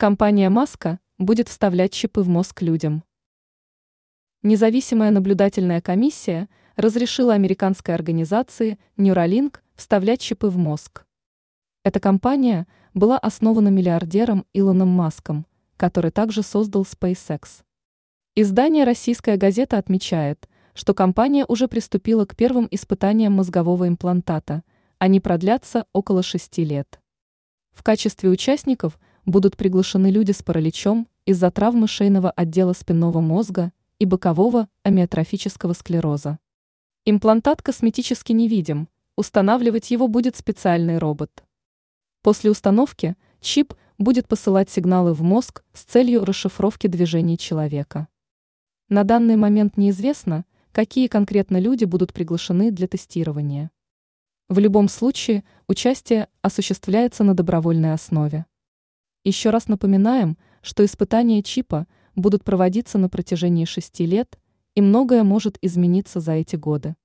Компания 0.00 0.48
Маска 0.48 1.00
будет 1.18 1.48
вставлять 1.48 1.92
чипы 1.92 2.20
в 2.20 2.28
мозг 2.28 2.62
людям. 2.62 3.02
Независимая 4.44 5.10
наблюдательная 5.10 5.80
комиссия 5.80 6.48
разрешила 6.76 7.34
американской 7.34 7.96
организации 7.96 8.78
Neuralink 8.96 9.56
вставлять 9.74 10.20
чипы 10.20 10.50
в 10.50 10.56
мозг. 10.56 11.04
Эта 11.82 11.98
компания 11.98 12.68
была 12.94 13.18
основана 13.18 13.70
миллиардером 13.70 14.46
Илоном 14.52 14.86
Маском, 14.86 15.46
который 15.76 16.12
также 16.12 16.44
создал 16.44 16.84
SpaceX. 16.84 17.64
Издание 18.36 18.84
«Российская 18.84 19.36
газета» 19.36 19.78
отмечает, 19.78 20.48
что 20.74 20.94
компания 20.94 21.44
уже 21.44 21.66
приступила 21.66 22.24
к 22.24 22.36
первым 22.36 22.68
испытаниям 22.70 23.32
мозгового 23.32 23.88
имплантата, 23.88 24.62
они 24.98 25.18
продлятся 25.18 25.86
около 25.92 26.22
шести 26.22 26.64
лет. 26.64 27.00
В 27.72 27.82
качестве 27.82 28.30
участников 28.30 28.96
будут 29.28 29.56
приглашены 29.56 30.10
люди 30.10 30.32
с 30.32 30.42
параличом 30.42 31.06
из-за 31.26 31.50
травмы 31.50 31.86
шейного 31.86 32.30
отдела 32.30 32.72
спинного 32.72 33.20
мозга 33.20 33.72
и 33.98 34.06
бокового 34.06 34.68
амиотрофического 34.84 35.74
склероза. 35.74 36.38
Имплантат 37.04 37.60
косметически 37.62 38.32
невидим, 38.32 38.88
устанавливать 39.16 39.90
его 39.90 40.08
будет 40.08 40.36
специальный 40.36 40.98
робот. 40.98 41.44
После 42.22 42.50
установки 42.50 43.16
чип 43.40 43.74
будет 43.98 44.26
посылать 44.26 44.70
сигналы 44.70 45.12
в 45.12 45.22
мозг 45.22 45.62
с 45.74 45.84
целью 45.84 46.24
расшифровки 46.24 46.86
движений 46.86 47.36
человека. 47.36 48.08
На 48.88 49.04
данный 49.04 49.36
момент 49.36 49.76
неизвестно, 49.76 50.46
какие 50.72 51.06
конкретно 51.06 51.58
люди 51.58 51.84
будут 51.84 52.14
приглашены 52.14 52.70
для 52.70 52.88
тестирования. 52.88 53.70
В 54.48 54.58
любом 54.58 54.88
случае, 54.88 55.44
участие 55.66 56.28
осуществляется 56.40 57.24
на 57.24 57.34
добровольной 57.34 57.92
основе. 57.92 58.46
Еще 59.28 59.50
раз 59.50 59.68
напоминаем, 59.68 60.38
что 60.62 60.82
испытания 60.86 61.42
чипа 61.42 61.86
будут 62.16 62.44
проводиться 62.44 62.96
на 62.96 63.10
протяжении 63.10 63.66
шести 63.66 64.06
лет, 64.06 64.38
и 64.74 64.80
многое 64.80 65.22
может 65.22 65.58
измениться 65.60 66.18
за 66.18 66.32
эти 66.32 66.56
годы. 66.56 66.96